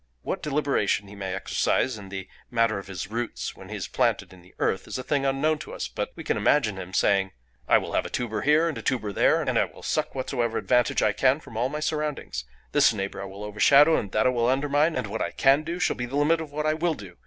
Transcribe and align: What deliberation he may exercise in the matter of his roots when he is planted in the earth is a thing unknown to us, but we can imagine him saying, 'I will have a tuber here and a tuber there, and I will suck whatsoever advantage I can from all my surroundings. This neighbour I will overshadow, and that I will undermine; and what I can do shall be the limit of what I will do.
What 0.23 0.41
deliberation 0.41 1.07
he 1.07 1.13
may 1.15 1.35
exercise 1.35 1.95
in 1.95 2.09
the 2.09 2.27
matter 2.49 2.79
of 2.79 2.87
his 2.87 3.11
roots 3.11 3.55
when 3.55 3.69
he 3.69 3.75
is 3.75 3.87
planted 3.87 4.33
in 4.33 4.41
the 4.41 4.55
earth 4.57 4.87
is 4.87 4.97
a 4.97 5.03
thing 5.03 5.27
unknown 5.27 5.59
to 5.59 5.73
us, 5.75 5.87
but 5.87 6.11
we 6.15 6.23
can 6.23 6.37
imagine 6.37 6.75
him 6.77 6.91
saying, 6.91 7.33
'I 7.67 7.77
will 7.77 7.91
have 7.93 8.07
a 8.07 8.09
tuber 8.09 8.41
here 8.41 8.67
and 8.67 8.75
a 8.79 8.81
tuber 8.81 9.13
there, 9.13 9.43
and 9.43 9.59
I 9.59 9.65
will 9.65 9.83
suck 9.83 10.15
whatsoever 10.15 10.57
advantage 10.57 11.03
I 11.03 11.11
can 11.11 11.39
from 11.39 11.55
all 11.55 11.69
my 11.69 11.81
surroundings. 11.81 12.45
This 12.71 12.91
neighbour 12.91 13.21
I 13.21 13.25
will 13.25 13.43
overshadow, 13.43 13.95
and 13.95 14.11
that 14.11 14.25
I 14.25 14.29
will 14.31 14.49
undermine; 14.49 14.95
and 14.95 15.05
what 15.05 15.21
I 15.21 15.29
can 15.29 15.61
do 15.61 15.77
shall 15.79 15.95
be 15.95 16.07
the 16.07 16.15
limit 16.17 16.41
of 16.41 16.51
what 16.51 16.65
I 16.65 16.73
will 16.73 16.95
do. 16.95 17.17